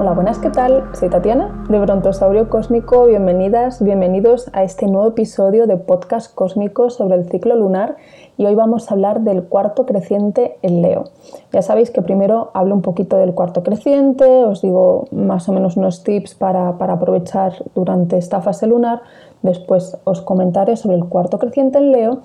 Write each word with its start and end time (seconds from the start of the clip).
Hola, 0.00 0.12
buenas, 0.12 0.38
¿qué 0.38 0.50
tal? 0.50 0.84
Soy 0.92 1.08
Tatiana 1.08 1.64
de 1.68 1.76
Brontosaurio 1.80 2.48
Cósmico. 2.48 3.06
Bienvenidas, 3.06 3.82
bienvenidos 3.82 4.48
a 4.52 4.62
este 4.62 4.86
nuevo 4.86 5.08
episodio 5.08 5.66
de 5.66 5.76
podcast 5.76 6.32
cósmico 6.32 6.88
sobre 6.88 7.16
el 7.16 7.28
ciclo 7.28 7.56
lunar 7.56 7.96
y 8.36 8.46
hoy 8.46 8.54
vamos 8.54 8.88
a 8.88 8.94
hablar 8.94 9.22
del 9.22 9.42
cuarto 9.42 9.86
creciente 9.86 10.56
en 10.62 10.82
Leo. 10.82 11.06
Ya 11.52 11.62
sabéis 11.62 11.90
que 11.90 12.00
primero 12.00 12.52
hablo 12.54 12.76
un 12.76 12.82
poquito 12.82 13.16
del 13.16 13.34
cuarto 13.34 13.64
creciente, 13.64 14.44
os 14.44 14.62
digo 14.62 15.06
más 15.10 15.48
o 15.48 15.52
menos 15.52 15.76
unos 15.76 16.04
tips 16.04 16.36
para, 16.36 16.78
para 16.78 16.92
aprovechar 16.92 17.54
durante 17.74 18.18
esta 18.18 18.40
fase 18.40 18.68
lunar, 18.68 19.02
después 19.42 19.98
os 20.04 20.22
comentaré 20.22 20.76
sobre 20.76 20.96
el 20.96 21.06
cuarto 21.06 21.40
creciente 21.40 21.78
en 21.78 21.90
Leo 21.90 22.20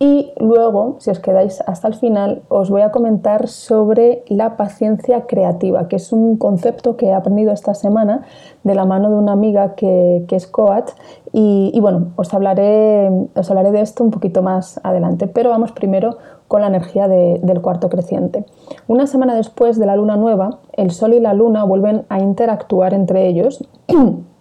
y 0.00 0.32
luego, 0.40 0.96
si 0.98 1.10
os 1.10 1.20
quedáis 1.20 1.60
hasta 1.66 1.86
el 1.86 1.94
final, 1.94 2.42
os 2.48 2.68
voy 2.68 2.82
a 2.82 2.90
comentar 2.90 3.46
sobre 3.46 4.24
la 4.26 4.56
paciencia 4.56 5.26
creativa, 5.26 5.86
que 5.86 5.96
es 5.96 6.12
un 6.12 6.36
concepto 6.36 6.96
que 6.96 7.06
he 7.06 7.14
aprendido 7.14 7.52
esta 7.52 7.74
semana 7.74 8.22
de 8.64 8.74
la 8.74 8.84
mano 8.86 9.10
de 9.10 9.16
una 9.16 9.32
amiga 9.32 9.74
que, 9.76 10.26
es 10.28 10.46
coach. 10.48 10.90
Y, 11.32 11.78
bueno, 11.80 12.12
os 12.16 12.34
hablaré, 12.34 13.08
os 13.36 13.50
hablaré 13.50 13.70
de 13.70 13.80
esto 13.82 14.02
un 14.02 14.10
poquito 14.10 14.42
más 14.42 14.80
adelante. 14.82 15.28
Pero 15.28 15.50
vamos 15.50 15.70
primero 15.70 16.18
con 16.48 16.60
la 16.60 16.66
energía 16.66 17.06
del 17.06 17.60
cuarto 17.62 17.88
creciente. 17.88 18.44
Una 18.88 19.06
semana 19.06 19.34
después 19.34 19.78
de 19.78 19.86
la 19.86 19.96
luna 19.96 20.16
nueva, 20.16 20.58
el 20.72 20.90
sol 20.90 21.14
y 21.14 21.20
la 21.20 21.34
luna 21.34 21.64
vuelven 21.64 22.04
a 22.08 22.18
interactuar 22.18 22.94
entre 22.94 23.28
ellos. 23.28 23.64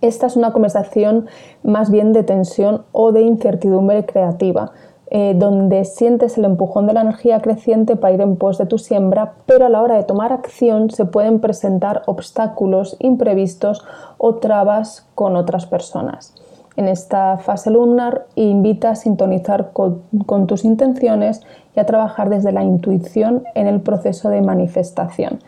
Esta 0.00 0.26
es 0.26 0.36
una 0.36 0.52
conversación 0.52 1.26
más 1.62 1.90
bien 1.90 2.12
de 2.12 2.22
tensión 2.22 2.84
o 2.92 3.12
de 3.12 3.22
incertidumbre 3.22 4.06
creativa, 4.06 4.72
eh, 5.10 5.34
donde 5.36 5.84
sientes 5.84 6.38
el 6.38 6.44
empujón 6.44 6.86
de 6.86 6.92
la 6.92 7.02
energía 7.02 7.40
creciente 7.40 7.96
para 7.96 8.14
ir 8.14 8.20
en 8.20 8.36
pos 8.36 8.58
de 8.58 8.66
tu 8.66 8.78
siembra, 8.78 9.34
pero 9.46 9.66
a 9.66 9.68
la 9.68 9.82
hora 9.82 9.96
de 9.96 10.04
tomar 10.04 10.32
acción 10.32 10.90
se 10.90 11.04
pueden 11.04 11.40
presentar 11.40 12.02
obstáculos 12.06 12.96
imprevistos 13.00 13.84
o 14.18 14.36
trabas 14.36 15.06
con 15.14 15.36
otras 15.36 15.66
personas. 15.66 16.34
En 16.76 16.88
esta 16.88 17.38
fase 17.38 17.70
lunar 17.70 18.26
invita 18.34 18.90
a 18.90 18.96
sintonizar 18.96 19.70
con 19.72 20.46
tus 20.48 20.64
intenciones 20.64 21.42
y 21.76 21.80
a 21.80 21.86
trabajar 21.86 22.30
desde 22.30 22.50
la 22.50 22.64
intuición 22.64 23.44
en 23.54 23.68
el 23.68 23.80
proceso 23.80 24.28
de 24.28 24.42
manifestación 24.42 25.38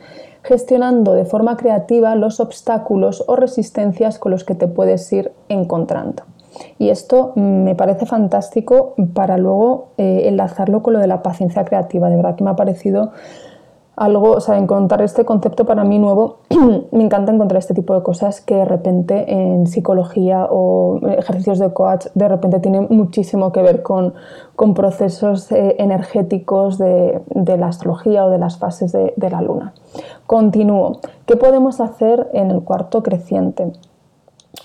gestionando 0.47 1.14
de 1.14 1.25
forma 1.25 1.56
creativa 1.56 2.14
los 2.14 2.39
obstáculos 2.39 3.25
o 3.27 3.34
resistencias 3.34 4.19
con 4.19 4.30
los 4.30 4.44
que 4.44 4.55
te 4.55 4.69
puedes 4.69 5.12
ir 5.12 5.33
encontrando. 5.48 6.22
Y 6.78 6.91
esto 6.91 7.33
me 7.34 7.75
parece 7.75 8.06
fantástico 8.06 8.94
para 9.12 9.39
luego 9.39 9.89
eh, 9.98 10.22
enlazarlo 10.27 10.83
con 10.83 10.94
lo 10.94 11.00
de 11.00 11.08
la 11.08 11.22
paciencia 11.22 11.64
creativa. 11.64 12.08
De 12.08 12.17
verdad 12.17 12.36
que 12.36 12.44
me 12.44 12.50
ha 12.50 12.56
parecido 12.56 13.12
algo, 13.97 14.33
o 14.33 14.41
sea, 14.41 14.58
encontrar 14.58 15.00
este 15.00 15.25
concepto 15.25 15.64
para 15.64 15.83
mí 15.83 15.98
nuevo, 15.98 16.36
me 16.92 17.02
encanta 17.02 17.33
encontrar 17.33 17.58
este 17.58 17.72
tipo 17.72 17.94
de 17.94 18.02
cosas 18.02 18.42
que 18.42 18.55
de 18.55 18.64
repente 18.66 19.33
en 19.33 19.66
psicología 19.66 20.47
o 20.50 21.00
ejercicios 21.08 21.58
de 21.58 21.72
coach 21.72 22.06
de 22.14 22.28
repente 22.28 22.61
tienen 22.61 22.89
muchísimo 22.91 23.52
que 23.52 23.62
ver 23.62 23.83
con, 23.83 24.14
procesos 24.74 25.50
eh, 25.50 25.77
energéticos 25.78 26.77
de, 26.77 27.22
la 27.34 27.69
astrología 27.69 28.27
o 28.27 28.30
de 28.30 28.39
las 28.39 28.58
fases 28.58 28.92
de, 28.92 29.14
de 29.17 29.30
la 29.30 29.41
luna. 29.41 29.72
Continúo. 30.27 31.00
¿Qué 31.24 31.36
podemos 31.36 31.80
hacer 31.80 32.28
en 32.34 32.50
el 32.50 32.62
cuarto 32.62 33.02
creciente? 33.02 33.72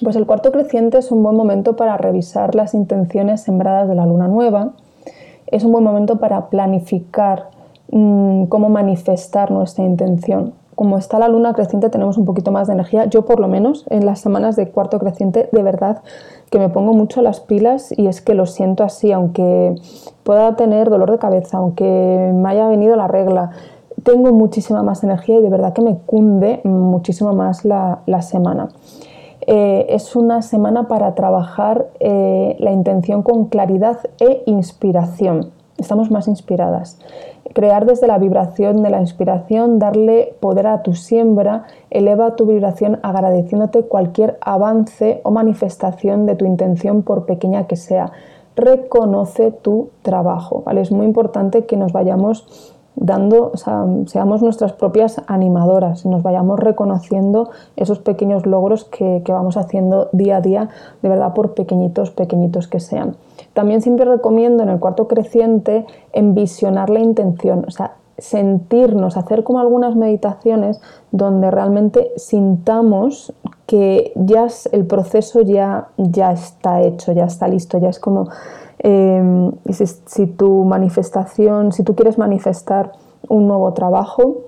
Pues 0.03 0.15
el 0.15 0.25
cuarto 0.25 0.51
creciente 0.51 0.97
es 0.97 1.11
un 1.11 1.23
buen 1.23 1.35
momento 1.35 1.75
para 1.75 1.95
revisar 1.97 2.55
las 2.55 2.73
intenciones 2.73 3.41
sembradas 3.41 3.87
de 3.87 3.95
la 3.95 4.05
luna 4.05 4.27
nueva. 4.27 4.71
Es 5.47 5.63
un 5.63 5.71
buen 5.71 5.83
momento 5.83 6.17
para 6.17 6.49
planificar 6.49 7.49
Mm, 7.91 8.45
cómo 8.45 8.69
manifestar 8.69 9.51
nuestra 9.51 9.83
intención. 9.83 10.53
Como 10.75 10.97
está 10.97 11.19
la 11.19 11.27
luna 11.27 11.53
creciente 11.53 11.89
tenemos 11.89 12.17
un 12.17 12.23
poquito 12.23 12.49
más 12.51 12.67
de 12.67 12.73
energía. 12.73 13.05
Yo 13.05 13.25
por 13.25 13.41
lo 13.41 13.49
menos 13.49 13.85
en 13.89 14.05
las 14.05 14.21
semanas 14.21 14.55
de 14.55 14.69
cuarto 14.69 14.97
creciente 14.97 15.49
de 15.51 15.61
verdad 15.61 16.01
que 16.49 16.57
me 16.57 16.69
pongo 16.69 16.93
mucho 16.93 17.21
las 17.21 17.41
pilas 17.41 17.93
y 17.97 18.07
es 18.07 18.21
que 18.21 18.33
lo 18.33 18.45
siento 18.45 18.83
así, 18.83 19.11
aunque 19.11 19.75
pueda 20.23 20.55
tener 20.55 20.89
dolor 20.89 21.11
de 21.11 21.17
cabeza, 21.17 21.57
aunque 21.57 22.31
me 22.33 22.49
haya 22.49 22.67
venido 22.67 22.95
la 22.95 23.07
regla, 23.07 23.51
tengo 24.03 24.31
muchísima 24.31 24.83
más 24.83 25.03
energía 25.03 25.37
y 25.39 25.41
de 25.41 25.49
verdad 25.49 25.73
que 25.73 25.81
me 25.81 25.97
cunde 25.97 26.61
muchísimo 26.63 27.33
más 27.33 27.65
la, 27.65 28.21
semana. 28.21 28.69
Eh, 29.47 29.87
es 29.89 30.15
una 30.15 30.41
semana 30.41 30.87
para 30.87 31.13
trabajar 31.13 31.87
eh, 31.99 32.55
la 32.59 32.71
intención 32.71 33.21
con 33.21 33.45
claridad 33.45 33.99
e 34.19 34.43
inspiración. 34.45 35.51
Estamos 35.81 36.11
más 36.11 36.27
inspiradas 36.27 36.97
crear 37.53 37.85
desde 37.85 38.07
la 38.07 38.17
vibración 38.17 38.81
de 38.81 38.89
la 38.89 38.99
inspiración, 38.99 39.79
darle 39.79 40.35
poder 40.39 40.67
a 40.67 40.81
tu 40.81 40.93
siembra, 40.93 41.65
eleva 41.89 42.35
tu 42.35 42.45
vibración 42.45 42.99
agradeciéndote 43.03 43.83
cualquier 43.83 44.37
avance 44.41 45.21
o 45.23 45.31
manifestación 45.31 46.25
de 46.25 46.35
tu 46.35 46.45
intención 46.45 47.03
por 47.03 47.25
pequeña 47.25 47.67
que 47.67 47.75
sea. 47.75 48.11
Reconoce 48.55 49.51
tu 49.51 49.89
trabajo, 50.01 50.63
¿vale? 50.65 50.81
Es 50.81 50.91
muy 50.91 51.05
importante 51.05 51.65
que 51.65 51.77
nos 51.77 51.93
vayamos 51.93 52.70
dando, 52.95 53.51
o 53.53 53.57
sea, 53.57 53.85
seamos 54.07 54.41
nuestras 54.41 54.73
propias 54.73 55.21
animadoras 55.27 56.05
y 56.05 56.09
nos 56.09 56.23
vayamos 56.23 56.59
reconociendo 56.59 57.49
esos 57.75 57.99
pequeños 57.99 58.45
logros 58.45 58.85
que, 58.85 59.21
que 59.25 59.31
vamos 59.31 59.57
haciendo 59.57 60.09
día 60.11 60.37
a 60.37 60.41
día, 60.41 60.69
de 61.01 61.09
verdad 61.09 61.33
por 61.33 61.53
pequeñitos, 61.53 62.11
pequeñitos 62.11 62.67
que 62.67 62.79
sean. 62.79 63.15
También 63.53 63.81
siempre 63.81 64.05
recomiendo 64.05 64.63
en 64.63 64.69
el 64.69 64.79
cuarto 64.79 65.07
creciente 65.07 65.85
envisionar 66.13 66.89
la 66.89 66.99
intención, 66.99 67.65
o 67.67 67.71
sea, 67.71 67.95
sentirnos, 68.21 69.17
hacer 69.17 69.43
como 69.43 69.59
algunas 69.59 69.95
meditaciones 69.95 70.79
donde 71.11 71.49
realmente 71.49 72.11
sintamos 72.17 73.33
que 73.65 74.11
ya 74.15 74.47
el 74.71 74.85
proceso 74.85 75.41
ya, 75.41 75.87
ya 75.97 76.31
está 76.31 76.81
hecho, 76.81 77.13
ya 77.13 77.25
está 77.25 77.47
listo, 77.47 77.77
ya 77.79 77.89
es 77.89 77.99
como 77.99 78.27
em, 78.83 79.51
si, 79.71 80.27
tu 80.27 80.63
manifestación, 80.65 81.71
si 81.71 81.83
tú 81.83 81.95
quieres 81.95 82.17
manifestar 82.17 82.93
un 83.29 83.47
nuevo 83.47 83.73
trabajo, 83.73 84.45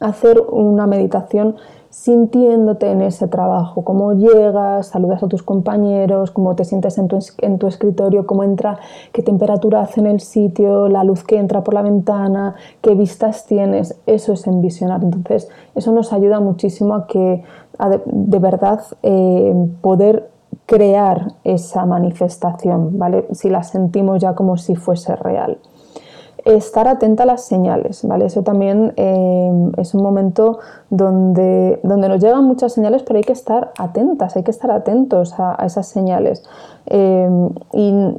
hacer 0.00 0.40
una 0.40 0.86
meditación 0.86 1.56
sintiéndote 1.90 2.90
en 2.90 3.00
ese 3.00 3.28
trabajo, 3.28 3.82
cómo 3.82 4.12
llegas, 4.12 4.88
saludas 4.88 5.22
a 5.22 5.28
tus 5.28 5.42
compañeros, 5.42 6.30
cómo 6.30 6.54
te 6.54 6.64
sientes 6.64 6.98
en 6.98 7.08
tu, 7.08 7.18
en 7.38 7.58
tu, 7.58 7.66
escritorio, 7.66 8.26
cómo 8.26 8.44
entra, 8.44 8.78
qué 9.12 9.22
temperatura 9.22 9.80
hace 9.80 10.00
en 10.00 10.06
el 10.06 10.20
sitio, 10.20 10.88
la 10.88 11.02
luz 11.02 11.24
que 11.24 11.38
entra 11.38 11.64
por 11.64 11.74
la 11.74 11.82
ventana, 11.82 12.54
qué 12.82 12.94
vistas 12.94 13.46
tienes, 13.46 13.98
eso 14.06 14.34
es 14.34 14.46
envisionar. 14.46 15.02
Entonces, 15.02 15.48
eso 15.74 15.92
nos 15.92 16.12
ayuda 16.12 16.40
muchísimo 16.40 16.94
a 16.94 17.06
que 17.06 17.42
de, 18.06 18.38
verdad 18.38 18.80
eh, 19.02 19.54
poder 19.80 20.30
crear 20.68 21.32
esa 21.44 21.86
manifestación, 21.86 22.98
¿vale? 22.98 23.26
Si 23.32 23.48
la 23.48 23.62
sentimos 23.62 24.20
ya 24.20 24.34
como 24.34 24.58
si 24.58 24.76
fuese 24.76 25.16
real 25.16 25.58
estar 26.44 26.88
atenta 26.88 27.24
a 27.24 27.26
las 27.26 27.44
señales, 27.44 28.06
¿vale? 28.06 28.26
Eso 28.26 28.42
también 28.42 28.92
eh, 28.96 29.70
es 29.76 29.94
un 29.94 30.02
momento 30.02 30.58
donde, 30.88 31.80
donde 31.82 32.08
nos 32.08 32.22
llegan 32.22 32.44
muchas 32.44 32.72
señales, 32.72 33.02
pero 33.02 33.18
hay 33.18 33.24
que 33.24 33.32
estar 33.32 33.72
atentas, 33.78 34.36
hay 34.36 34.42
que 34.42 34.50
estar 34.50 34.70
atentos 34.70 35.34
a, 35.38 35.54
esas 35.64 35.88
señales. 35.88 36.44
Eh, 36.86 37.28
y, 37.72 38.14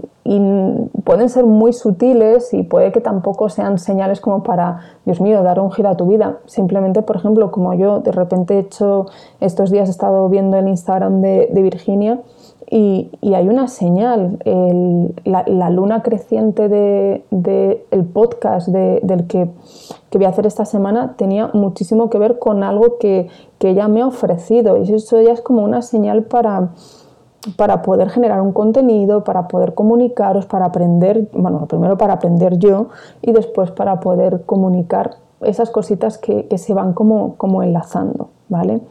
pueden 1.04 1.28
ser 1.28 1.44
muy 1.46 1.74
sutiles 1.74 2.54
y 2.54 2.62
puede 2.62 2.92
que 2.92 3.02
tampoco 3.02 3.50
sean 3.50 3.80
señales 3.80 4.22
como 4.22 4.44
para, 4.44 4.82
Dios 5.04 5.20
mío, 5.20 5.42
dar 5.42 5.59
un 5.59 5.72
giro 5.72 5.90
a 5.90 5.98
tu 5.98 6.06
vida. 6.06 6.38
Simplemente, 6.46 7.02
por 7.02 7.16
ejemplo, 7.16 7.50
como 7.50 7.74
yo 7.74 8.02
de 8.02 8.12
repente 8.12 8.54
he 8.54 8.59
hecho, 8.59 9.08
estos 9.40 9.72
días 9.72 9.88
he 9.88 9.92
estado 9.92 10.30
viendo 10.30 10.56
el 10.58 10.68
Instagram 10.68 11.22
de, 11.22 11.50
de 11.52 11.62
Virginia, 11.64 12.20
y, 12.72 13.09
hay 13.34 13.47
una 13.47 13.68
señal, 13.68 14.38
la, 15.25 15.69
luna 15.72 16.03
creciente 16.03 16.69
del 16.69 17.24
de, 17.31 17.85
podcast 18.13 18.67
del 18.67 19.26
que, 19.28 19.49
voy 20.14 20.26
a 20.26 20.29
hacer 20.29 20.46
esta 20.46 20.66
semana 20.66 21.16
tenía 21.17 21.49
muchísimo 21.53 22.09
que 22.09 22.20
ver 22.20 22.38
con 22.38 22.64
algo 22.64 22.97
que, 22.99 23.28
ella 23.59 23.88
me 23.88 24.02
ha 24.02 24.08
ofrecido 24.08 24.78
y 24.78 24.94
eso 24.94 25.20
ya 25.22 25.34
es 25.34 25.41
como 25.41 25.64
una 25.64 25.82
señal 25.82 26.23
para, 26.23 26.70
para 27.58 27.82
poder 27.82 28.09
generar 28.09 28.40
un 28.41 28.53
contenido, 28.53 29.23
para 29.23 29.47
poder 29.47 29.73
comunicaros, 29.73 30.46
para 30.46 30.66
aprender, 30.66 31.28
bueno, 31.34 31.66
primero 31.66 31.97
para 31.97 32.14
aprender 32.14 32.58
yo 32.59 32.88
y 33.22 33.32
después 33.32 33.72
para 33.72 33.99
poder 33.99 34.44
comunicar 34.46 35.16
esas 35.41 35.72
cositas 35.72 36.17
que, 36.17 36.47
que 36.47 36.58
se 36.58 36.73
van 36.73 36.94
como, 36.94 37.35
como 37.35 37.64
enlazando, 37.64 38.29
¿vale? 38.47 38.82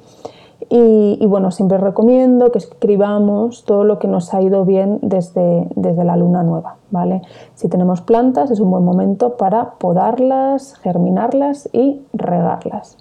Y, 0.71 1.25
bueno, 1.27 1.51
siempre 1.51 1.79
recomiendo 1.79 2.51
que 2.51 2.59
escribamos 2.59 3.65
todo 3.65 3.85
lo 3.85 3.99
que 3.99 4.09
nos 4.09 4.35
ha 4.35 4.43
ido 4.43 4.65
bien 4.65 4.99
desde, 5.03 5.69
desde 5.77 6.05
la 6.05 6.17
luna 6.17 6.43
nueva, 6.43 6.77
¿vale? 6.91 7.23
Si 7.55 7.69
tenemos 7.69 8.01
plantas 8.01 8.51
es 8.51 8.59
un 8.61 8.71
buen 8.71 8.85
momento 8.85 9.37
para 9.37 9.75
podarlas, 9.79 10.75
germinarlas 10.79 11.69
y 11.73 12.03
regarlas. 12.13 12.99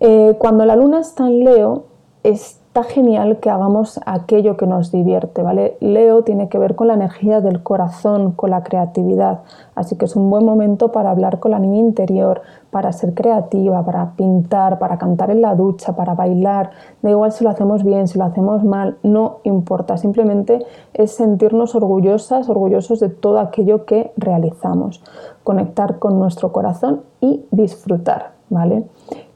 Eh, 0.00 0.36
cuando 0.38 0.64
la 0.64 0.74
luna 0.74 1.00
está 1.00 1.26
en 1.26 1.44
Leo, 1.44 1.84
es 2.22 2.59
está 2.70 2.84
genial 2.84 3.40
que 3.40 3.50
hagamos 3.50 3.98
aquello 4.06 4.56
que 4.56 4.64
nos 4.64 4.92
divierte, 4.92 5.42
¿vale? 5.42 5.76
Leo 5.80 6.22
tiene 6.22 6.48
que 6.48 6.56
ver 6.56 6.76
con 6.76 6.86
la 6.86 6.94
energía 6.94 7.40
del 7.40 7.64
corazón, 7.64 8.30
con 8.30 8.50
la 8.50 8.62
creatividad, 8.62 9.40
así 9.74 9.96
que 9.96 10.04
es 10.04 10.14
un 10.14 10.30
buen 10.30 10.44
momento 10.44 10.92
para 10.92 11.10
hablar 11.10 11.40
con 11.40 11.50
la 11.50 11.58
niña 11.58 11.78
interior, 11.78 12.42
para 12.70 12.92
ser 12.92 13.12
creativa, 13.12 13.84
para 13.84 14.12
pintar, 14.12 14.78
para 14.78 14.98
cantar 14.98 15.32
en 15.32 15.42
la 15.42 15.56
ducha, 15.56 15.96
para 15.96 16.14
bailar, 16.14 16.70
da 17.02 17.10
igual 17.10 17.32
si 17.32 17.42
lo 17.42 17.50
hacemos 17.50 17.82
bien, 17.82 18.06
si 18.06 18.20
lo 18.20 18.24
hacemos 18.24 18.62
mal, 18.62 18.98
no 19.02 19.38
importa, 19.42 19.96
simplemente 19.96 20.64
es 20.94 21.10
sentirnos 21.10 21.74
orgullosas, 21.74 22.48
orgullosos 22.48 23.00
de 23.00 23.08
todo 23.08 23.40
aquello 23.40 23.84
que 23.84 24.12
realizamos, 24.16 25.02
conectar 25.42 25.98
con 25.98 26.20
nuestro 26.20 26.52
corazón 26.52 27.00
y 27.20 27.44
disfrutar, 27.50 28.30
¿vale? 28.48 28.84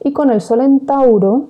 Y 0.01 0.13
con 0.13 0.29
el 0.29 0.39
sol 0.39 0.61
en 0.61 0.85
Tauro, 0.85 1.49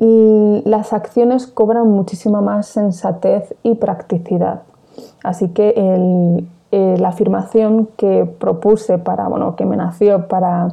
las 0.00 0.94
acciones 0.94 1.46
cobran 1.46 1.88
muchísima 1.90 2.40
más 2.40 2.66
sensatez 2.66 3.54
y 3.62 3.74
practicidad. 3.74 4.62
Así 5.22 5.48
que 5.48 5.74
eh, 6.72 6.96
la 6.98 7.08
afirmación 7.08 7.88
que 7.96 8.24
propuse 8.24 8.98
para, 8.98 9.28
bueno, 9.28 9.56
que 9.56 9.66
me 9.66 9.76
nació 9.76 10.28
para, 10.28 10.68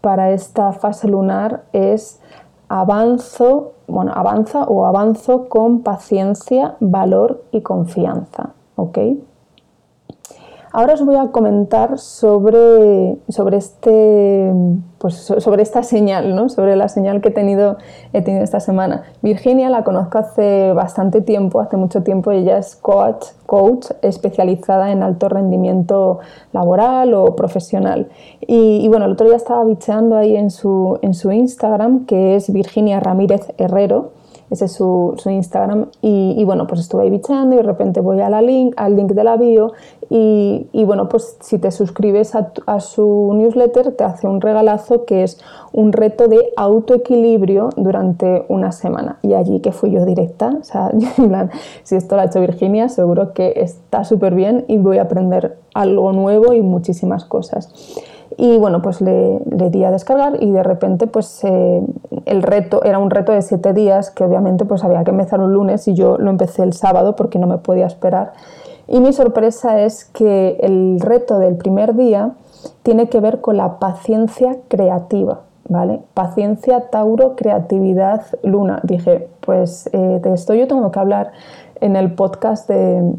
para 0.00 0.32
esta 0.32 0.72
fase 0.72 1.06
lunar 1.06 1.62
es 1.72 2.20
avanzo, 2.68 3.72
bueno, 3.86 4.12
avanza 4.14 4.64
o 4.64 4.86
avanzo 4.86 5.48
con 5.48 5.82
paciencia, 5.82 6.74
valor 6.80 7.44
y 7.52 7.60
confianza. 7.60 8.50
Ahora 10.76 10.92
os 10.92 11.02
voy 11.02 11.16
a 11.16 11.28
comentar 11.28 11.98
sobre, 11.98 13.16
sobre, 13.30 13.56
este, 13.56 14.52
pues, 14.98 15.14
sobre 15.14 15.62
esta 15.62 15.82
señal, 15.82 16.36
¿no? 16.36 16.50
sobre 16.50 16.76
la 16.76 16.90
señal 16.90 17.22
que 17.22 17.28
he 17.28 17.30
tenido, 17.30 17.78
he 18.12 18.20
tenido 18.20 18.44
esta 18.44 18.60
semana. 18.60 19.04
Virginia 19.22 19.70
la 19.70 19.84
conozco 19.84 20.18
hace 20.18 20.74
bastante 20.74 21.22
tiempo, 21.22 21.60
hace 21.60 21.78
mucho 21.78 22.02
tiempo. 22.02 22.30
Ella 22.30 22.58
es 22.58 22.76
coach, 22.76 23.24
coach 23.46 23.86
especializada 24.02 24.92
en 24.92 25.02
alto 25.02 25.30
rendimiento 25.30 26.18
laboral 26.52 27.14
o 27.14 27.34
profesional. 27.34 28.10
Y, 28.42 28.86
bueno, 28.88 29.06
el 29.06 29.12
otro 29.12 29.28
día 29.28 29.36
estaba 29.36 29.64
bicheando 29.64 30.14
ahí 30.14 30.36
en 30.36 30.50
su, 30.50 30.98
en 31.00 31.14
su 31.14 31.32
Instagram, 31.32 32.04
que 32.04 32.36
es 32.36 32.52
Virginia 32.52 33.00
Ramírez 33.00 33.50
Herrero 33.56 34.10
ese 34.50 34.66
es 34.66 34.72
su, 34.72 35.16
Instagram. 35.24 35.86
Y, 36.02 36.44
bueno, 36.44 36.66
pues 36.66 36.80
estuve 36.80 37.02
ahí 37.02 37.10
bicheando 37.10 37.54
y 37.54 37.58
de 37.58 37.62
repente 37.62 38.00
voy 38.00 38.20
a 38.20 38.30
la 38.30 38.42
link, 38.42 38.74
al 38.76 38.96
link 38.96 39.12
de 39.12 39.24
la 39.24 39.36
bio 39.36 39.72
y, 40.08 40.84
bueno, 40.84 41.08
pues 41.08 41.36
si 41.40 41.58
te 41.58 41.70
suscribes 41.70 42.34
a, 42.34 42.80
su 42.80 43.32
newsletter 43.34 43.92
te 43.92 44.04
hace 44.04 44.26
un 44.26 44.40
regalazo 44.40 45.04
que 45.04 45.22
es 45.24 45.40
un 45.72 45.92
reto 45.92 46.28
de 46.28 46.52
autoequilibrio 46.56 47.70
durante 47.76 48.44
una 48.48 48.72
semana. 48.72 49.18
Y 49.22 49.34
allí 49.34 49.60
que 49.60 49.72
fui 49.72 49.90
yo 49.90 50.04
directa, 50.04 50.56
o 50.60 50.64
sea, 50.64 50.90
en 51.18 51.28
plan, 51.28 51.50
si 51.82 51.96
esto 51.96 52.16
lo 52.16 52.22
ha 52.22 52.26
hecho 52.26 52.40
Virginia, 52.40 52.88
seguro 52.88 53.32
que 53.32 53.54
está 53.56 54.04
súper 54.04 54.34
bien 54.34 54.64
y 54.68 54.78
voy 54.78 54.98
a 54.98 55.02
aprender 55.02 55.58
algo 55.74 56.12
nuevo 56.12 56.52
y 56.52 56.62
muchísimas 56.62 57.24
cosas. 57.24 57.72
Y 58.38 58.58
bueno, 58.58 58.82
pues 58.82 59.00
le, 59.00 59.40
di 59.46 59.84
a 59.84 59.90
descargar 59.90 60.42
y 60.42 60.50
de 60.50 60.62
repente 60.62 61.06
pues 61.06 61.42
eh, 61.44 61.82
el 62.26 62.42
reto 62.42 62.84
era 62.84 62.98
un 62.98 63.10
reto 63.10 63.32
de 63.32 63.40
siete 63.40 63.72
días 63.72 64.10
que 64.10 64.24
obviamente 64.24 64.66
pues 64.66 64.84
había 64.84 65.04
que 65.04 65.10
empezar 65.10 65.40
un 65.40 65.54
lunes 65.54 65.88
y 65.88 65.94
yo 65.94 66.18
lo 66.18 66.30
empecé 66.30 66.62
el 66.62 66.74
sábado 66.74 67.16
porque 67.16 67.38
no 67.38 67.46
me 67.46 67.58
podía 67.58 67.86
esperar. 67.86 68.32
Y 68.88 69.00
mi 69.00 69.12
sorpresa 69.12 69.80
es 69.80 70.04
que 70.04 70.58
el 70.60 71.00
reto 71.00 71.38
del 71.38 71.56
primer 71.56 71.96
día 71.96 72.32
tiene 72.82 73.08
que 73.08 73.20
ver 73.20 73.40
con 73.40 73.56
la 73.56 73.78
paciencia 73.78 74.58
creativa, 74.68 75.40
¿vale? 75.68 76.00
Paciencia, 76.14 76.90
Tauro, 76.90 77.36
creatividad, 77.36 78.22
Luna. 78.42 78.80
Dije, 78.82 79.28
pues 79.40 79.88
eh, 79.92 80.20
de 80.22 80.34
esto 80.34 80.54
yo 80.54 80.68
tengo 80.68 80.90
que 80.90 80.98
hablar 80.98 81.32
en 81.80 81.96
el 81.96 82.12
podcast 82.12 82.68
de, 82.68 83.14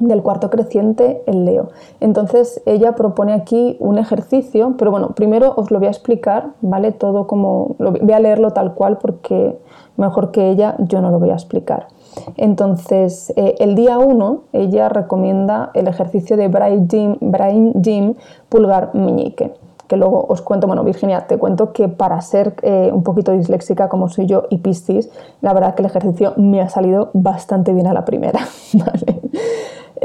del 0.00 0.22
cuarto 0.22 0.50
creciente 0.50 1.22
el 1.26 1.44
Leo. 1.44 1.68
Entonces 2.00 2.62
ella 2.66 2.92
propone 2.92 3.32
aquí 3.32 3.76
un 3.80 3.98
ejercicio, 3.98 4.74
pero 4.78 4.90
bueno, 4.90 5.10
primero 5.14 5.54
os 5.56 5.70
lo 5.70 5.78
voy 5.78 5.88
a 5.88 5.90
explicar, 5.90 6.50
¿vale? 6.60 6.92
Todo 6.92 7.26
como, 7.26 7.76
voy 7.78 8.12
a 8.12 8.20
leerlo 8.20 8.52
tal 8.52 8.74
cual 8.74 8.98
porque 8.98 9.56
mejor 9.96 10.30
que 10.30 10.50
ella 10.50 10.76
yo 10.78 11.00
no 11.00 11.10
lo 11.10 11.18
voy 11.18 11.30
a 11.30 11.34
explicar. 11.34 11.88
Entonces, 12.36 13.32
eh, 13.36 13.56
el 13.58 13.74
día 13.74 13.98
1 13.98 14.42
ella 14.52 14.88
recomienda 14.88 15.70
el 15.74 15.88
ejercicio 15.88 16.36
de 16.36 16.48
Brain 16.48 17.74
Jim 17.82 18.14
pulgar 18.48 18.94
meñique 18.94 19.52
que 19.88 19.96
luego 19.96 20.24
os 20.28 20.40
cuento, 20.42 20.66
bueno, 20.66 20.84
Virginia, 20.84 21.26
te 21.26 21.38
cuento 21.38 21.72
que 21.72 21.88
para 21.88 22.20
ser 22.20 22.54
eh, 22.62 22.90
un 22.92 23.02
poquito 23.02 23.32
disléxica 23.32 23.88
como 23.88 24.08
soy 24.08 24.26
yo 24.26 24.44
y 24.50 24.58
Piscis, 24.58 25.10
la 25.40 25.52
verdad 25.52 25.74
que 25.74 25.82
el 25.82 25.86
ejercicio 25.86 26.32
me 26.36 26.60
ha 26.60 26.68
salido 26.68 27.10
bastante 27.12 27.72
bien 27.72 27.86
a 27.86 27.92
la 27.92 28.04
primera, 28.04 28.40
¿vale? 28.72 29.20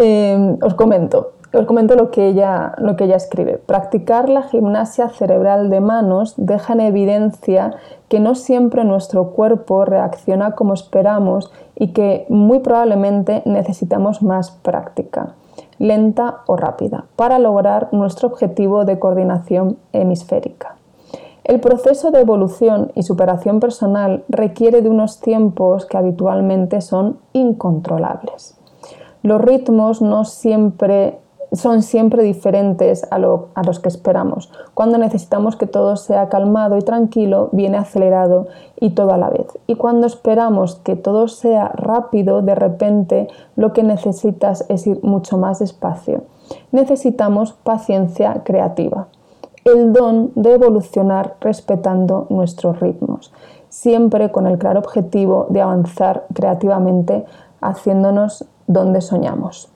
Em, 0.02 0.56
os 0.64 0.76
comento, 0.76 1.36
os 1.52 1.66
comento 1.66 1.94
lo 1.94 2.10
que, 2.10 2.30
ella, 2.30 2.72
lo 2.78 2.96
que 2.96 3.04
ella 3.04 3.18
escribe. 3.18 3.58
Practicar 3.58 4.30
la 4.30 4.44
gimnasia 4.44 5.10
cerebral 5.10 5.70
de 5.70 5.82
manos 5.82 6.36
deja 6.38 6.72
en 6.72 6.80
evidencia 6.80 7.76
que 8.08 8.22
no 8.22 8.34
siempre 8.34 8.86
nuestro 8.86 9.32
cuerpo 9.32 9.84
reacciona 9.84 10.56
como 10.56 10.74
esperamos 10.74 11.52
y 11.76 11.92
que 11.92 12.26
muy 12.30 12.60
probablemente 12.60 13.42
necesitamos 13.44 14.24
más 14.24 14.52
práctica, 14.52 15.36
lenta 15.80 16.44
o 16.46 16.56
rápida, 16.56 17.04
para 17.18 17.38
lograr 17.38 17.90
nuestro 17.92 18.30
objetivo 18.30 18.86
de 18.86 19.00
coordinación 19.00 19.76
hemisférica. 19.92 20.78
El 21.44 21.60
proceso 21.60 22.12
de 22.12 22.22
evolución 22.22 22.94
y 22.96 23.04
superación 23.04 23.60
personal 23.60 24.24
requiere 24.30 24.82
de 24.82 24.88
unos 24.88 25.20
tiempos 25.20 25.86
que 25.86 25.98
habitualmente 25.98 26.80
son 26.80 27.18
incontrolables 27.34 28.59
los 29.24 29.42
ritmos 29.42 30.02
no 30.02 30.26
siempre 30.26 31.20
son 31.52 31.82
siempre 31.82 32.24
diferentes 32.24 33.08
a, 33.10 33.18
los 33.18 33.80
que 33.80 33.90
esperamos. 33.90 34.52
Cuando 34.74 34.98
necesitamos 34.98 35.56
que 35.56 35.66
todo 35.66 35.96
sea 35.96 36.30
calmado 36.30 36.78
y 36.78 36.82
tranquilo, 36.82 37.50
viene 37.52 37.78
acelerado 37.78 38.48
y 38.80 38.92
todo 38.92 39.14
a 39.14 39.18
la 39.18 39.30
vez. 39.30 39.48
Y 39.68 39.76
cuando 39.76 40.06
esperamos 40.06 40.76
que 40.76 40.96
todo 40.96 41.28
sea 41.28 41.70
rápido, 41.70 42.42
de 42.42 42.56
repente 42.56 43.28
lo 43.56 43.74
que 43.74 43.84
necesitas 43.84 44.66
es 44.70 44.86
ir 44.86 45.04
mucho 45.04 45.38
más 45.38 45.60
despacio. 45.60 46.24
Necesitamos 46.72 47.54
paciencia 47.54 48.42
creativa, 48.44 49.08
el 49.66 49.94
don 49.94 50.32
de 50.36 50.54
evolucionar 50.54 51.36
respetando 51.42 52.28
nuestros 52.30 52.80
ritmos, 52.80 53.34
siempre 53.70 54.32
con 54.32 54.48
el 54.48 54.58
claro 54.58 54.80
objetivo 54.80 55.48
de 55.50 55.62
avanzar 55.62 56.26
creativamente, 56.34 57.26
haciéndonos 57.62 58.46
donde 58.70 59.02
soñamos. 59.02 59.68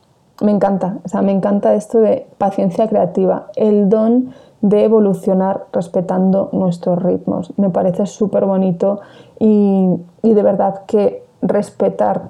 Me 0.41 0.51
encanta, 0.51 0.99
o 1.03 1.09
sea, 1.09 1.21
me 1.21 1.31
encanta 1.31 1.73
esto 1.73 1.99
de 1.99 2.27
paciencia 2.37 2.87
creativa, 2.87 3.47
el 3.55 3.89
don 3.89 4.29
de 4.61 4.85
evolucionar 4.85 5.65
respetando 5.73 6.49
nuestros 6.53 7.01
ritmos. 7.01 7.51
Me 7.57 7.69
parece 7.69 8.05
súper 8.05 8.45
bonito 8.45 9.01
y, 9.39 9.89
y 10.21 10.33
de 10.33 10.43
verdad 10.43 10.83
que 10.85 11.25
respetar 11.41 12.29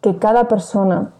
que 0.00 0.16
cada 0.16 0.48
persona 0.48 1.12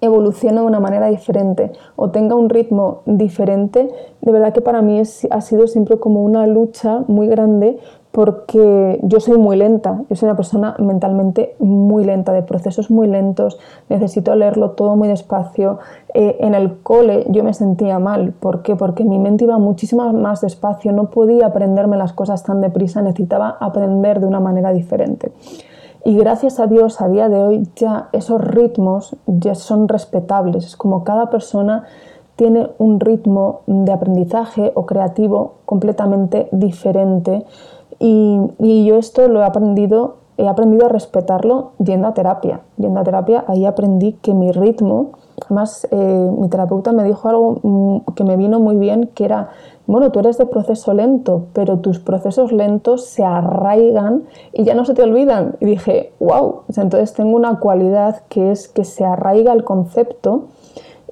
evolucione 0.00 0.60
de 0.60 0.66
una 0.66 0.80
manera 0.80 1.08
diferente 1.08 1.72
o 1.96 2.10
tenga 2.10 2.36
un 2.36 2.48
ritmo 2.48 3.02
diferente, 3.06 3.88
de 4.20 4.32
verdad 4.32 4.52
que 4.52 4.60
para 4.60 4.82
mí 4.82 5.00
ha 5.00 5.40
sido 5.40 5.66
siempre 5.66 5.98
como 5.98 6.22
una 6.22 6.46
lucha 6.46 7.02
muy 7.08 7.26
grande 7.26 7.78
porque 8.12 8.98
yo 9.02 9.20
soy 9.20 9.38
muy 9.38 9.56
lenta, 9.56 10.02
yo 10.08 10.16
soy 10.16 10.28
una 10.28 10.36
persona 10.36 10.74
mentalmente 10.78 11.54
muy 11.60 12.04
lenta, 12.04 12.32
de 12.32 12.42
procesos 12.42 12.90
muy 12.90 13.06
lentos, 13.06 13.58
necesito 13.88 14.34
leerlo 14.34 14.72
todo 14.72 14.96
muy 14.96 15.06
despacio. 15.06 15.78
Eh, 16.12 16.38
en 16.40 16.54
el 16.54 16.78
cole 16.78 17.26
yo 17.28 17.44
me 17.44 17.54
sentía 17.54 18.00
mal, 18.00 18.32
¿por 18.32 18.62
qué? 18.62 18.74
Porque 18.74 19.04
mi 19.04 19.18
mente 19.18 19.44
iba 19.44 19.58
muchísimo 19.58 20.12
más 20.12 20.40
despacio, 20.40 20.90
no 20.90 21.10
podía 21.10 21.46
aprenderme 21.46 21.96
las 21.96 22.12
cosas 22.12 22.42
tan 22.42 22.60
deprisa, 22.60 23.00
necesitaba 23.00 23.56
aprender 23.60 24.18
de 24.20 24.26
una 24.26 24.40
manera 24.40 24.72
diferente. 24.72 25.30
Y 26.04 26.16
gracias 26.16 26.58
a 26.58 26.66
Dios 26.66 27.00
a 27.00 27.08
día 27.08 27.28
de 27.28 27.42
hoy 27.42 27.68
ya 27.76 28.08
esos 28.12 28.40
ritmos 28.40 29.16
ya 29.26 29.54
son 29.54 29.86
respetables, 29.86 30.64
es 30.64 30.76
como 30.76 31.04
cada 31.04 31.30
persona 31.30 31.84
tiene 32.34 32.70
un 32.78 33.00
ritmo 33.00 33.60
de 33.66 33.92
aprendizaje 33.92 34.72
o 34.74 34.86
creativo 34.86 35.56
completamente 35.66 36.48
diferente 36.52 37.44
y, 37.98 38.84
yo 38.84 38.96
esto 38.96 39.28
lo 39.28 39.40
he 39.40 39.44
aprendido, 39.44 40.16
he 40.36 40.48
aprendido 40.48 40.86
a 40.86 40.88
respetarlo 40.88 41.72
yendo 41.78 42.08
a 42.08 42.14
terapia. 42.14 42.60
Yendo 42.76 43.00
a 43.00 43.04
terapia, 43.04 43.44
ahí 43.46 43.66
aprendí 43.66 44.14
que 44.14 44.34
mi 44.34 44.52
ritmo, 44.52 45.12
además 45.44 45.86
eh, 45.90 46.30
mi 46.38 46.48
terapeuta 46.48 46.92
me 46.92 47.04
dijo 47.04 47.28
algo 47.28 47.60
mm, 47.62 48.12
que 48.14 48.24
me 48.24 48.36
vino 48.36 48.60
muy 48.60 48.76
bien, 48.76 49.10
que 49.14 49.24
era, 49.24 49.50
bueno, 49.86 50.10
tú 50.12 50.20
eres 50.20 50.38
de 50.38 50.46
proceso 50.46 50.94
lento, 50.94 51.46
pero 51.52 51.78
tus 51.78 51.98
procesos 51.98 52.52
lentos 52.52 53.04
se 53.06 53.24
arraigan 53.24 54.24
y 54.52 54.64
ya 54.64 54.74
no 54.74 54.84
se 54.84 54.94
te 54.94 55.02
olvidan. 55.02 55.56
Y 55.60 55.66
dije, 55.66 56.12
wow, 56.20 56.62
entonces 56.68 57.12
tengo 57.12 57.36
una 57.36 57.58
cualidad 57.58 58.22
que 58.28 58.50
es 58.50 58.68
que 58.68 58.84
se 58.84 59.04
arraiga 59.04 59.52
el 59.52 59.64
concepto 59.64 60.44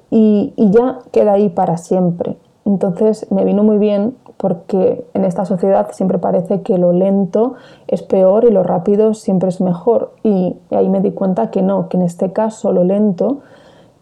y, 0.09 0.53
y 0.55 0.71
ya 0.71 0.99
queda 1.11 1.33
ahí 1.33 1.49
para 1.49 1.77
siempre. 1.77 2.37
Entonces 2.65 3.31
me 3.31 3.45
vino 3.45 3.63
muy 3.63 3.77
bien 3.77 4.15
porque 4.39 5.05
en 5.13 5.25
esta 5.25 5.43
sociedad 5.43 5.89
siempre 5.91 6.17
parece 6.17 6.61
que 6.61 6.77
lo 6.77 6.93
lento 6.93 7.55
es 7.87 8.03
peor 8.03 8.45
y 8.45 8.51
lo 8.51 8.63
rápido 8.63 9.13
siempre 9.13 9.49
es 9.49 9.59
mejor. 9.59 10.13
Y 10.23 10.55
ahí 10.69 10.87
me 10.87 11.01
di 11.01 11.11
cuenta 11.11 11.51
que 11.51 11.61
no, 11.61 11.89
que 11.89 11.97
en 11.97 12.03
este 12.03 12.31
caso 12.31 12.71
lo 12.71 12.85
lento 12.85 13.39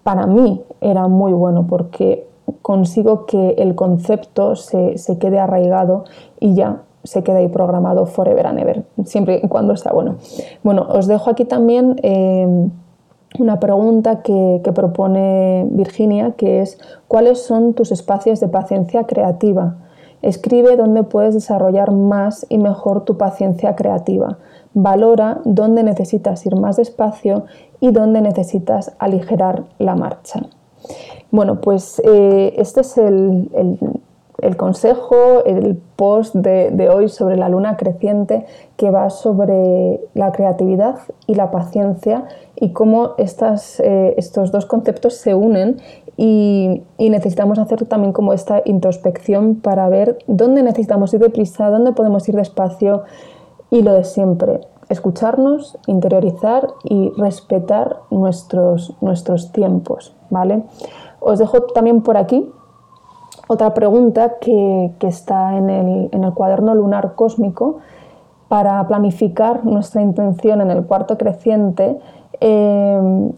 para 0.04 0.28
mí 0.28 0.62
era 0.80 1.08
muy 1.08 1.34
bueno 1.34 1.66
porque 1.66 2.28
consigo 2.62 3.26
que 3.26 3.56
el 3.58 3.74
concepto 3.74 4.56
se, 4.56 4.96
quede 5.20 5.40
arraigado 5.40 6.04
y 6.40 6.54
ya 6.54 6.84
se 7.04 7.24
quede 7.24 7.38
ahí 7.40 7.48
programado 7.48 8.06
forever 8.06 8.46
and 8.46 8.60
ever, 8.60 8.86
siempre 9.06 9.42
y 9.44 9.48
cuando 9.48 9.76
sea 9.76 9.92
bueno. 9.92 10.18
Bueno, 10.62 10.86
os 10.88 11.08
dejo 11.08 11.32
aquí 11.32 11.46
también 11.46 11.96
eh, 12.04 12.70
una 13.40 13.60
pregunta 13.60 14.22
que, 14.22 14.62
que, 14.64 14.72
propone 14.72 15.66
Virginia, 15.72 16.34
que 16.38 16.62
es 16.62 16.78
¿cuáles 17.08 17.42
son 17.42 17.74
tus 17.74 17.92
espacios 17.92 18.40
de 18.40 18.50
paciencia 18.50 19.06
creativa? 19.06 19.78
Escribe 20.22 20.76
dónde 20.76 21.04
puedes 21.04 21.34
desarrollar 21.34 21.92
más 21.92 22.46
y 22.50 22.58
mejor 22.58 23.06
tu 23.06 23.18
paciencia 23.18 23.76
creativa. 23.76 24.38
Valora 24.74 25.42
dónde 25.46 25.84
necesitas 25.84 26.46
ir 26.46 26.56
más 26.56 26.78
despacio 26.78 27.46
y 27.80 27.92
dónde 27.92 28.22
necesitas 28.22 28.94
aligerar 29.00 29.66
la 29.80 29.96
marcha. 29.96 30.42
Bueno, 31.32 31.62
pues 31.62 32.02
eh, 32.06 32.54
este 32.58 32.82
es 32.82 32.98
el, 32.98 33.50
consejo, 34.56 35.44
el 35.46 35.76
post 35.96 36.36
de, 36.36 36.90
hoy 36.90 37.10
sobre 37.10 37.38
la 37.38 37.50
luna 37.50 37.76
creciente 37.76 38.46
que 38.76 38.92
va 38.92 39.10
sobre 39.10 40.00
la 40.14 40.32
creatividad 40.32 41.00
y 41.26 41.34
la 41.34 41.50
paciencia 41.50 42.26
y 42.56 42.72
cómo 42.72 43.16
eh, 43.18 44.14
estos 44.18 44.52
dos 44.52 44.66
conceptos 44.68 45.16
se 45.16 45.34
unen 45.34 45.78
y, 46.18 46.84
necesitamos 46.98 47.60
hacer 47.60 47.86
también 47.86 48.14
como 48.14 48.34
esta 48.34 48.62
introspección 48.66 49.56
para 49.56 49.90
ver 49.90 50.18
dónde 50.28 50.62
necesitamos 50.64 51.14
ir 51.14 51.22
deprisa, 51.22 51.70
dónde 51.70 51.94
podemos 51.94 52.28
ir 52.30 52.36
despacio 52.36 53.04
y 53.70 53.82
lo 53.82 53.94
de 53.94 54.04
siempre, 54.04 54.62
escucharnos, 54.90 55.78
interiorizar 55.88 56.70
y 56.84 57.12
respetar 57.18 57.98
nuestros, 58.10 58.96
nuestros 59.02 59.52
tiempos, 59.52 60.16
¿vale? 60.30 60.64
Os 61.20 61.40
dejo 61.40 61.62
también 61.62 62.02
por 62.02 62.18
aquí 62.18 62.50
otra 63.48 63.74
pregunta 63.74 64.36
que, 64.40 64.92
está 65.02 65.58
en 65.58 65.70
el, 65.70 66.34
cuaderno 66.34 66.76
lunar 66.76 67.16
cósmico 67.16 67.78
para 68.48 68.86
planificar 68.88 69.66
nuestra 69.66 70.02
intención 70.02 70.62
en 70.62 70.72
el 70.72 70.86
cuarto 70.86 71.18
creciente. 71.18 71.98
Eh, 72.40 73.32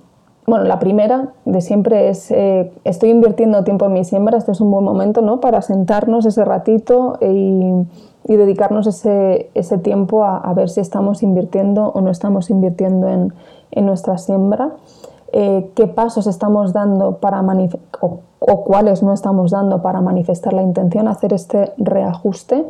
bueno, 0.49 0.65
la 0.65 0.79
primera 0.79 1.33
de 1.45 1.61
siempre 1.61 2.09
es, 2.09 2.31
eh, 2.31 2.71
estoy 2.83 3.11
invirtiendo 3.11 3.63
tiempo 3.63 3.85
en 3.85 3.93
mi 3.93 4.03
siembra, 4.03 4.35
este 4.35 4.51
es 4.51 4.61
un 4.61 4.71
buen 4.71 4.83
momento 4.83 5.21
¿no? 5.21 5.39
para 5.39 5.61
sentarnos 5.61 6.25
ese 6.25 6.43
ratito 6.43 7.19
y, 7.21 7.85
dedicarnos 8.27 8.87
ese, 8.87 9.77
tiempo 9.83 10.23
a, 10.23 10.53
ver 10.55 10.69
si 10.69 10.81
estamos 10.81 11.23
invirtiendo 11.23 11.89
o 11.89 12.01
no 12.01 12.09
estamos 12.09 12.49
invirtiendo 12.49 13.07
en, 13.07 13.33
nuestra 13.85 14.17
siembra, 14.17 14.71
eh, 15.31 15.71
qué 15.75 15.87
pasos 15.87 16.27
estamos 16.27 16.73
dando 16.73 17.17
para 17.17 17.41
o, 18.01 18.19
o 18.39 18.63
cuáles 18.63 19.03
no 19.03 19.13
estamos 19.13 19.51
dando 19.51 19.81
para 19.81 20.01
manifestar 20.01 20.53
la 20.53 20.61
intención, 20.61 21.07
hacer 21.07 21.33
este 21.33 21.73
reajuste. 21.77 22.65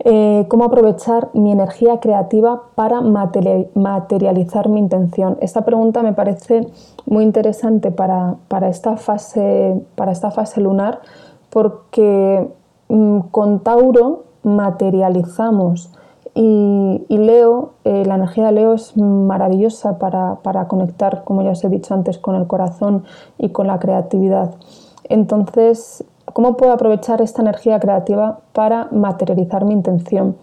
Eh, 0.00 0.46
cómo 0.48 0.64
aprovechar 0.64 1.28
mi 1.32 1.50
energía 1.50 1.98
creativa 1.98 2.62
para 2.76 3.00
materializar 3.00 4.68
mi 4.68 4.78
intención. 4.78 5.36
Esta 5.40 5.64
pregunta 5.64 6.04
me 6.04 6.12
parece 6.12 6.68
muy 7.06 7.24
interesante 7.24 7.90
para, 7.90 8.36
esta, 8.68 8.96
fase, 8.96 9.82
para 9.96 10.12
esta 10.12 10.30
fase 10.30 10.60
lunar 10.60 11.00
porque 11.50 12.48
mm, 12.88 13.18
con 13.32 13.60
Tauro 13.60 14.24
materializamos 14.44 15.92
y, 16.40 17.18
Leo, 17.18 17.72
eh, 17.84 18.04
la 18.06 18.14
energía 18.14 18.46
de 18.46 18.52
Leo 18.52 18.74
es 18.74 18.96
maravillosa 18.96 19.98
para, 19.98 20.36
para 20.36 20.68
conectar, 20.68 21.24
como 21.24 21.42
ya 21.42 21.50
os 21.50 21.64
he 21.64 21.68
dicho 21.68 21.94
antes, 21.94 22.18
con 22.18 22.36
el 22.36 22.46
corazón 22.46 23.04
y 23.38 23.48
con 23.48 23.66
la 23.66 23.78
creatividad. 23.78 24.54
Entonces, 25.08 26.04
¿Cómo 26.32 26.56
puedo 26.56 26.72
aprovechar 26.72 27.22
esta 27.22 27.42
energía 27.42 27.80
creativa 27.80 28.40
para 28.52 28.88
materializar 28.90 29.64
mi 29.64 29.72
intención? 29.72 30.36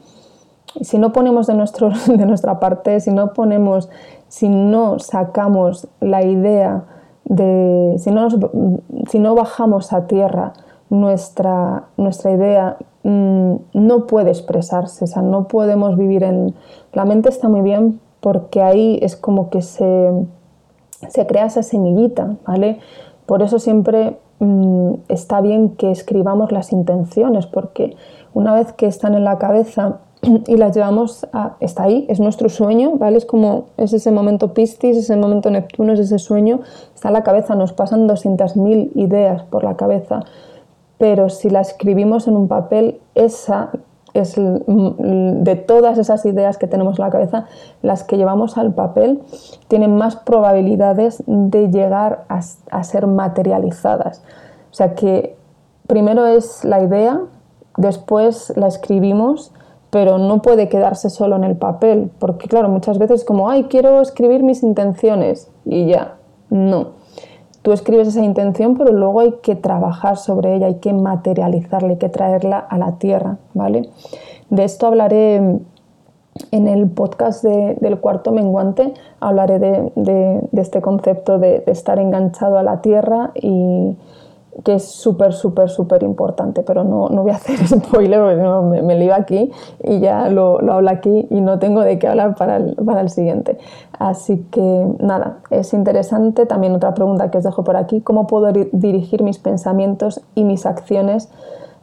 Si 0.81 0.97
no 0.97 1.13
ponemos 1.13 1.47
de, 1.47 1.53
nuestro, 1.53 1.89
de 2.07 2.25
nuestra 2.25 2.59
parte, 2.59 2.99
si 2.99 3.11
no 3.11 3.33
ponemos, 3.33 3.89
si 4.27 4.49
no 4.49 4.99
sacamos 4.99 5.87
la 5.99 6.23
idea 6.23 6.83
de, 7.23 7.95
si 7.99 8.11
no, 8.11 8.27
si 9.09 9.19
no 9.19 9.35
bajamos 9.35 9.93
a 9.93 10.07
tierra 10.07 10.53
nuestra, 10.89 11.85
nuestra 11.97 12.31
idea, 12.31 12.77
mm, 13.03 13.55
no 13.73 14.07
puede 14.07 14.29
expresarse, 14.29 15.05
o 15.05 15.07
sea, 15.07 15.21
no 15.21 15.47
podemos 15.47 15.97
vivir 15.97 16.23
en... 16.23 16.53
La 16.93 17.05
mente 17.05 17.29
está 17.29 17.49
muy 17.49 17.61
bien 17.61 17.99
porque 18.19 18.61
ahí 18.61 18.99
es 19.01 19.15
como 19.15 19.49
que 19.49 19.61
se, 19.61 20.11
se 21.09 21.27
crea 21.27 21.45
esa 21.45 21.63
semillita, 21.63 22.35
¿vale? 22.45 22.79
Por 23.25 23.41
eso 23.41 23.59
siempre 23.59 24.17
Mm, 24.39 24.95
está 25.07 25.39
bien 25.39 25.69
que 25.69 25.91
escribamos 25.91 26.51
las 26.51 26.73
intenciones, 26.73 27.45
porque 27.45 27.95
una 28.33 28.53
vez 28.53 28.73
que 28.73 28.85
están 28.85 29.15
en 29.15 29.23
la 29.23 29.37
cabeza 29.37 29.99
y 30.47 30.57
las 30.57 30.75
llevamos 30.75 31.25
a, 31.31 31.55
está 31.61 31.83
ahí, 31.83 32.05
es 32.09 32.19
nuestro 32.19 32.49
sueño, 32.49 32.97
¿vale? 32.97 33.17
Es 33.17 33.25
como, 33.25 33.65
es 33.77 33.93
ese 33.93 34.11
momento 34.11 34.53
Piscis, 34.53 34.97
ese 34.97 35.15
momento 35.15 35.49
Neptuno, 35.49 35.93
es 35.93 35.99
ese 35.99 36.19
sueño, 36.19 36.59
está 36.93 37.09
en 37.09 37.13
la 37.13 37.23
cabeza, 37.23 37.55
nos 37.55 37.71
pasan 37.71 38.09
200.000 38.09 38.91
ideas 38.95 39.43
por 39.43 39.63
la 39.63 39.77
cabeza, 39.77 40.21
pero 40.97 41.29
si 41.29 41.49
la 41.49 41.61
escribimos 41.61 42.27
en 42.27 42.35
un 42.35 42.47
papel, 42.47 42.99
esa 43.15 43.71
es 44.13 44.35
de 44.37 45.55
todas 45.67 45.97
esas 45.97 46.25
ideas 46.25 46.57
que 46.57 46.67
tenemos 46.67 46.97
en 46.97 47.05
la 47.05 47.11
cabeza, 47.11 47.47
las 47.81 48.03
que 48.05 48.15
llevamos 48.15 48.57
al 48.57 48.73
papel 48.73 49.21
tienen 49.67 49.97
más 49.97 50.15
probabilidades 50.15 51.21
de 51.27 51.69
llegar 51.69 52.23
a, 52.29 52.83
ser 52.83 53.07
materializadas. 53.07 54.23
O 54.71 54.73
sea 54.73 54.95
que 54.95 55.35
primero 55.87 56.25
es 56.27 56.63
la 56.63 56.81
idea, 56.81 57.19
después 57.75 58.53
la 58.55 58.67
escribimos, 58.67 59.51
pero 59.89 60.17
no 60.17 60.41
puede 60.41 60.69
quedarse 60.69 61.09
solo 61.09 61.35
en 61.35 61.43
el 61.43 61.57
papel, 61.57 62.09
porque 62.17 62.47
claro, 62.47 62.69
muchas 62.69 62.97
veces 62.97 63.25
como, 63.25 63.49
ay, 63.49 63.65
quiero 63.65 63.99
escribir 63.99 64.43
mis 64.43 64.63
intenciones 64.63 65.51
y 65.65 65.87
ya, 65.87 66.15
no 66.49 67.04
Tú 67.65 67.73
escribes 67.73 68.09
esa 68.09 68.23
intención, 68.23 68.77
pero 68.77 68.93
luego 68.93 69.21
hay 69.21 69.31
que 69.41 69.55
trabajar 69.55 70.17
sobre 70.17 70.55
ella, 70.55 70.67
hay 70.67 70.75
que 70.75 70.93
materializarla, 70.93 71.89
hay 71.89 71.97
que 71.97 72.09
traerla 72.09 72.59
a 72.59 72.77
la 72.77 72.99
tierra, 72.99 73.39
¿vale? 73.55 73.89
De 74.51 74.63
esto 74.63 74.85
hablaré 74.85 75.37
en 76.51 76.67
el 76.67 76.87
podcast 76.91 77.43
del 77.43 77.99
cuarto 77.99 78.31
menguante, 78.31 78.93
hablaré 79.19 79.57
de, 79.57 80.47
este 80.53 80.79
concepto 80.79 81.39
de, 81.39 81.63
estar 81.65 81.97
enganchado 81.97 82.59
a 82.59 82.63
la 82.63 82.81
tierra 82.81 83.31
y, 83.33 83.97
que 84.63 84.75
es 84.75 84.85
súper, 84.85 85.33
súper, 85.33 85.69
súper 85.69 86.03
importante, 86.03 86.63
pero 86.63 86.83
no, 86.83 87.09
no, 87.09 87.23
voy 87.23 87.31
a 87.31 87.35
hacer 87.35 87.57
spoiler 87.67 88.19
porque 88.19 88.69
me, 88.69 88.81
me 88.81 88.95
lío 88.97 89.13
aquí 89.13 89.51
y 89.83 89.99
ya 89.99 90.29
lo, 90.29 90.59
lo, 90.61 90.89
aquí 90.89 91.27
y 91.29 91.41
no 91.41 91.59
tengo 91.59 91.81
de 91.81 91.99
qué 91.99 92.07
hablar 92.07 92.35
para 92.35 92.57
el, 92.57 92.75
para 92.75 93.01
el 93.01 93.09
siguiente. 93.09 93.57
Así 93.99 94.45
que 94.51 94.87
nada, 94.99 95.39
es 95.49 95.73
interesante. 95.73 96.45
También 96.45 96.73
otra 96.73 96.93
pregunta 96.93 97.29
que 97.31 97.37
os 97.37 97.43
dejo 97.43 97.63
por 97.63 97.75
aquí, 97.75 98.01
¿cómo 98.01 98.27
puedo 98.27 98.51
dirigir 98.71 99.23
mis 99.23 99.39
pensamientos 99.39 100.21
y 100.35 100.43
mis 100.43 100.65
acciones 100.65 101.29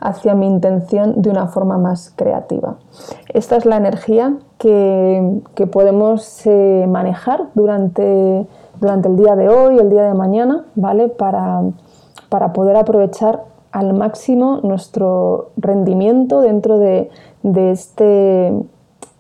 hacia 0.01 0.35
mi 0.35 0.47
intención 0.47 1.21
de 1.21 1.31
una 1.31 1.49
forma 1.49 1.79
más 1.79 2.13
creativa? 2.17 2.77
Esta 3.29 3.57
es 3.57 3.67
la 3.67 3.77
energía 3.77 4.35
que, 4.59 5.41
que 5.55 5.67
podemos 5.67 6.47
eh, 6.47 6.87
manejar 6.89 7.49
durante, 7.55 8.47
durante 8.81 9.09
el 9.09 9.17
día 9.17 9.37
de 9.37 9.49
hoy, 9.49 9.79
el 9.79 9.91
día 9.91 10.05
de 10.05 10.15
mañana, 10.15 10.65
¿vale? 10.75 11.09
Para 11.09 11.63
para 12.33 12.55
poder 12.55 12.77
aprovechar 12.77 13.45
al 13.73 13.93
máximo 13.93 14.61
nuestro 14.63 15.51
rendimiento 15.59 16.41
dentro 16.41 16.79
de, 16.79 17.11
este, 17.43 18.55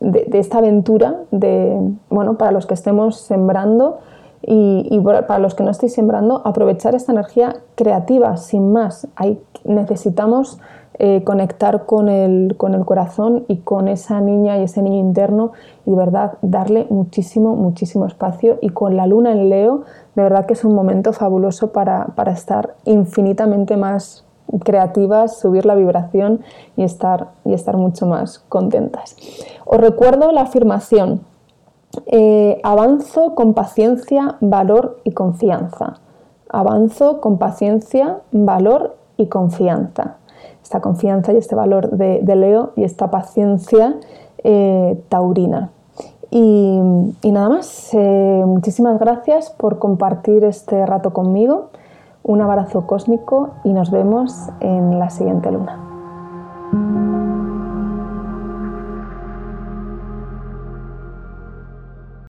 de, 0.00 0.38
esta 0.38 0.58
aventura, 0.58 1.16
de, 1.30 1.78
bueno, 2.08 2.38
para 2.38 2.52
los 2.52 2.64
que 2.64 2.72
estemos 2.72 3.18
sembrando 3.18 3.98
y, 4.40 4.98
para 5.00 5.38
los 5.40 5.54
que 5.54 5.62
no 5.62 5.70
estéis 5.70 5.92
sembrando, 5.92 6.40
aprovechar 6.46 6.94
esta 6.94 7.12
energía 7.12 7.56
creativa, 7.74 8.38
sin 8.38 8.72
más. 8.72 9.06
necesitamos 9.64 10.58
eh, 10.98 11.24
conectar 11.24 11.86
con 11.86 12.08
el, 12.08 12.54
con 12.56 12.74
el 12.74 12.84
corazón 12.84 13.44
y 13.48 13.58
con 13.58 13.88
esa 13.88 14.20
niña 14.20 14.58
y 14.58 14.64
ese 14.64 14.82
niño 14.82 14.98
interno 14.98 15.52
y 15.86 15.90
de 15.90 15.96
verdad 15.96 16.34
darle 16.42 16.86
muchísimo, 16.90 17.56
muchísimo 17.56 18.06
espacio 18.06 18.58
y 18.60 18.68
con 18.68 18.96
la 18.96 19.06
luna 19.06 19.32
en 19.32 19.48
Leo, 19.48 19.82
de 20.14 20.22
verdad 20.22 20.46
que 20.46 20.52
es 20.52 20.64
un 20.64 20.74
momento 20.74 21.12
fabuloso 21.12 21.72
para, 21.72 22.06
para 22.14 22.32
estar 22.32 22.74
infinitamente 22.84 23.76
más 23.76 24.24
creativas, 24.60 25.38
subir 25.38 25.64
la 25.64 25.74
vibración 25.74 26.40
y 26.76 26.84
estar, 26.84 27.28
y 27.44 27.54
estar 27.54 27.76
mucho 27.76 28.06
más 28.06 28.40
contentas. 28.48 29.16
Os 29.64 29.80
recuerdo 29.80 30.32
la 30.32 30.42
afirmación, 30.42 31.22
eh, 32.06 32.60
avanzo 32.62 33.34
con 33.34 33.54
paciencia, 33.54 34.36
valor 34.40 35.00
y 35.04 35.12
confianza. 35.12 36.00
Avanzo 36.48 37.20
con 37.20 37.38
paciencia, 37.38 38.18
valor 38.30 38.96
y 39.16 39.26
confianza. 39.26 40.16
Esta 40.62 40.80
confianza 40.80 41.32
y 41.32 41.36
este 41.36 41.54
valor 41.54 41.90
de, 41.90 42.36
Leo 42.36 42.72
y 42.76 42.84
esta 42.84 43.10
paciencia 43.10 43.96
eh, 44.42 45.00
taurina. 45.08 45.70
Y, 46.30 46.80
nada 47.24 47.50
más, 47.50 47.90
eh, 47.92 48.42
muchísimas 48.46 48.98
gracias 48.98 49.50
por 49.50 49.78
compartir 49.78 50.44
este 50.44 50.86
rato 50.86 51.12
conmigo. 51.12 51.68
Un 52.22 52.40
abrazo 52.40 52.86
cósmico 52.86 53.50
y 53.64 53.74
nos 53.74 53.90
vemos 53.90 54.48
en 54.60 54.98
la 54.98 55.10
siguiente 55.10 55.50
luna. 55.50 57.11